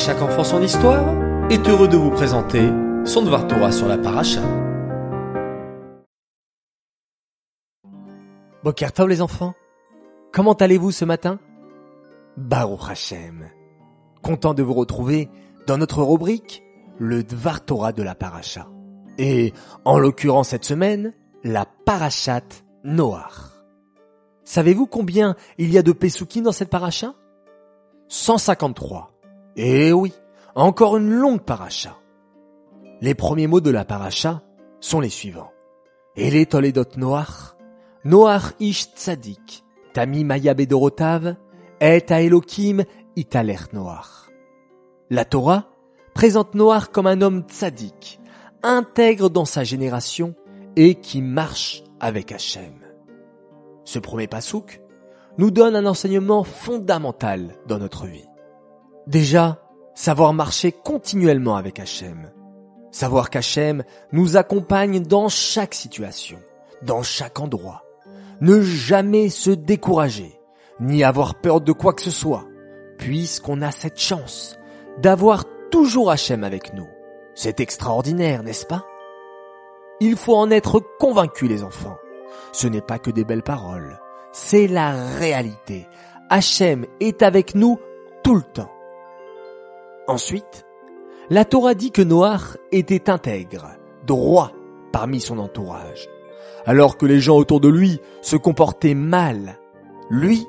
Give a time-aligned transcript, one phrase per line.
[0.00, 1.04] chaque enfant son histoire
[1.50, 2.70] est heureux de vous présenter
[3.04, 4.40] son Dvar Torah sur la paracha.
[8.64, 9.52] Bokertov les enfants,
[10.32, 11.38] comment allez-vous ce matin?
[12.38, 13.50] Baruch Hashem,
[14.22, 15.28] content de vous retrouver
[15.66, 16.62] dans notre rubrique
[16.98, 18.68] le Dvar Torah de la paracha.
[19.18, 19.52] Et
[19.84, 21.12] en l'occurrence cette semaine,
[21.44, 22.40] la parachat
[22.84, 23.52] Noach.
[24.44, 27.12] Savez-vous combien il y a de Pesukim dans cette paracha?
[28.08, 29.19] 153.
[29.62, 30.14] Eh oui,
[30.54, 31.98] encore une longue paracha.
[33.02, 34.40] Les premiers mots de la paracha
[34.80, 35.52] sont les suivants.
[36.48, 36.84] Toledot
[38.58, 38.86] ish
[39.92, 41.98] tami maya et
[43.34, 43.42] a
[43.74, 44.30] Noach.
[45.10, 45.66] La Torah
[46.14, 48.18] présente Noach comme un homme tzadik,
[48.62, 50.34] intègre dans sa génération
[50.76, 52.80] et qui marche avec Hachem.
[53.84, 54.80] Ce premier pasouk
[55.36, 58.29] nous donne un enseignement fondamental dans notre vie.
[59.10, 59.58] Déjà,
[59.92, 62.30] savoir marcher continuellement avec Hachem.
[62.92, 63.82] Savoir qu'Hachem
[64.12, 66.38] nous accompagne dans chaque situation,
[66.82, 67.82] dans chaque endroit.
[68.40, 70.40] Ne jamais se décourager,
[70.78, 72.44] ni avoir peur de quoi que ce soit,
[72.98, 74.56] puisqu'on a cette chance
[74.98, 76.86] d'avoir toujours Hachem avec nous.
[77.34, 78.86] C'est extraordinaire, n'est-ce pas?
[79.98, 81.98] Il faut en être convaincu, les enfants.
[82.52, 83.98] Ce n'est pas que des belles paroles,
[84.30, 85.88] c'est la réalité.
[86.28, 87.80] Hachem est avec nous
[88.22, 88.70] tout le temps.
[90.10, 90.66] Ensuite,
[91.28, 93.68] la Torah dit que Noach était intègre,
[94.08, 94.50] droit
[94.90, 96.08] parmi son entourage.
[96.66, 99.60] Alors que les gens autour de lui se comportaient mal,
[100.10, 100.48] lui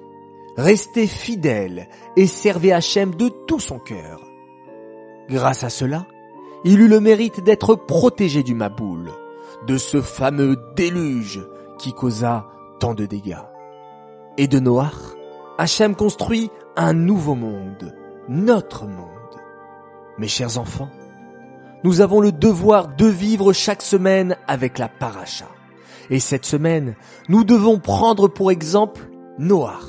[0.57, 1.87] restait fidèle
[2.17, 4.21] et servait Hachem de tout son cœur.
[5.29, 6.07] Grâce à cela,
[6.63, 9.11] il eut le mérite d'être protégé du Maboul,
[9.67, 11.39] de ce fameux déluge
[11.77, 12.47] qui causa
[12.79, 13.45] tant de dégâts.
[14.39, 15.15] Et de Noach,
[15.59, 17.95] Hachem construit un nouveau monde,
[18.27, 19.20] notre monde.
[20.21, 20.91] Mes chers enfants,
[21.83, 25.47] nous avons le devoir de vivre chaque semaine avec la paracha.
[26.11, 26.95] Et cette semaine,
[27.27, 29.01] nous devons prendre pour exemple
[29.39, 29.81] Noach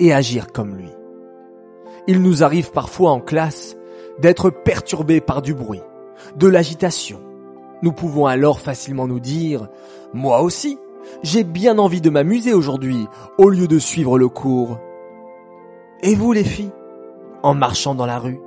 [0.00, 0.90] et agir comme lui.
[2.06, 3.74] Il nous arrive parfois en classe
[4.18, 5.80] d'être perturbés par du bruit,
[6.36, 7.22] de l'agitation.
[7.80, 9.68] Nous pouvons alors facilement nous dire,
[10.12, 10.78] moi aussi,
[11.22, 13.06] j'ai bien envie de m'amuser aujourd'hui
[13.38, 14.78] au lieu de suivre le cours.
[16.02, 16.72] Et vous les filles,
[17.42, 18.40] en marchant dans la rue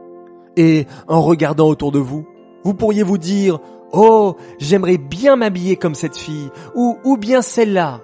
[0.57, 2.27] et en regardant autour de vous,
[2.63, 3.59] vous pourriez vous dire,
[3.93, 8.01] oh, j'aimerais bien m'habiller comme cette fille ou, bien celle-là.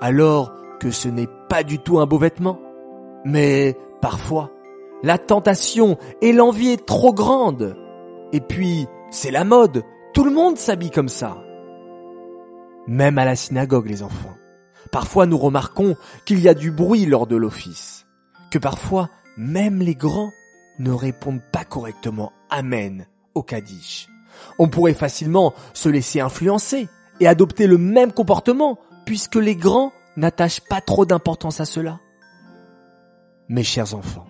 [0.00, 2.58] Alors que ce n'est pas du tout un beau vêtement.
[3.24, 4.50] Mais parfois,
[5.02, 7.76] la tentation et l'envie est trop grande.
[8.32, 9.84] Et puis, c'est la mode.
[10.14, 11.36] Tout le monde s'habille comme ça.
[12.86, 14.34] Même à la synagogue, les enfants.
[14.90, 18.06] Parfois, nous remarquons qu'il y a du bruit lors de l'office.
[18.50, 20.30] Que parfois, même les grands
[20.78, 24.08] ne répondent pas correctement Amen au Kaddish.
[24.58, 26.88] On pourrait facilement se laisser influencer
[27.20, 32.00] et adopter le même comportement puisque les grands n'attachent pas trop d'importance à cela.
[33.48, 34.26] Mes chers enfants,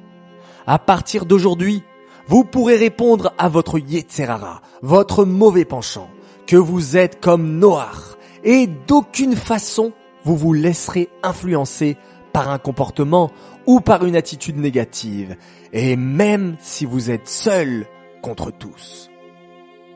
[0.66, 1.82] à partir d'aujourd'hui,
[2.26, 6.08] vous pourrez répondre à votre Yetzerara, votre mauvais penchant,
[6.46, 9.92] que vous êtes comme Noach, et d'aucune façon
[10.24, 11.96] vous vous laisserez influencer
[12.34, 13.30] par un comportement
[13.64, 15.36] ou par une attitude négative,
[15.72, 17.86] et même si vous êtes seul
[18.22, 19.08] contre tous.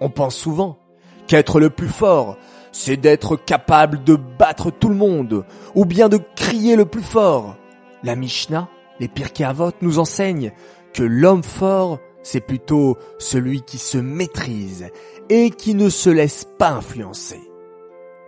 [0.01, 0.79] On pense souvent
[1.27, 2.39] qu'être le plus fort,
[2.71, 5.45] c'est d'être capable de battre tout le monde,
[5.75, 7.57] ou bien de crier le plus fort.
[8.05, 8.69] La Mishnah,
[9.01, 10.53] les Pirkei Avot nous enseignent
[10.95, 14.91] que l'homme fort, c'est plutôt celui qui se maîtrise
[15.29, 17.41] et qui ne se laisse pas influencer.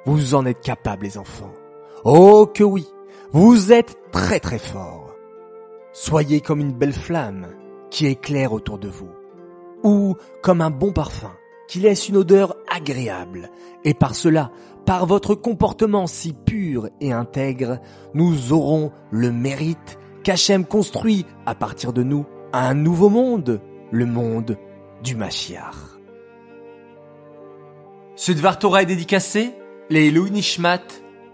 [0.05, 1.53] Vous en êtes capables, les enfants.
[2.05, 2.89] Oh que oui,
[3.33, 5.15] vous êtes très très forts.
[5.93, 7.47] Soyez comme une belle flamme
[7.91, 9.11] qui éclaire autour de vous,
[9.85, 11.33] ou comme un bon parfum
[11.69, 13.51] qui laisse une odeur agréable.
[13.85, 14.51] Et par cela,
[14.85, 17.79] par votre comportement si pur et intègre,
[18.15, 23.61] nous aurons le mérite qu'Hachem construit à partir de nous un nouveau monde,
[23.93, 24.59] le monde
[25.05, 25.77] du Mashiach.
[28.17, 29.53] Ce Dvar est dédicacé
[29.89, 30.83] les Nishmat,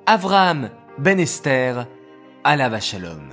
[0.04, 1.87] Avraham Ben Esther,
[2.43, 3.28] Alava Shalom.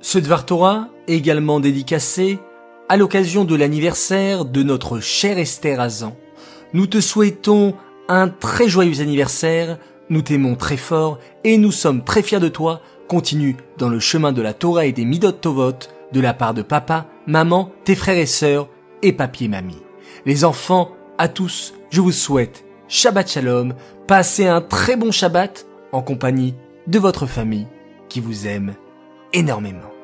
[0.00, 2.40] Ce Dvar Torah également dédicacé
[2.88, 6.16] à l'occasion de l'anniversaire de notre chère Esther Azan.
[6.72, 7.74] Nous te souhaitons
[8.08, 9.78] un très joyeux anniversaire,
[10.10, 12.80] nous t'aimons très fort et nous sommes très fiers de toi.
[13.06, 15.78] Continue dans le chemin de la Torah et des Midot Tovot
[16.10, 18.68] de la part de papa, maman, tes frères et sœurs
[19.02, 19.82] et papier mamie.
[20.24, 23.74] Les enfants, à tous, je vous souhaite Shabbat Shalom,
[24.08, 26.54] passez un très bon Shabbat en compagnie
[26.86, 27.66] de votre famille
[28.10, 28.74] qui vous aime
[29.32, 29.95] énormément.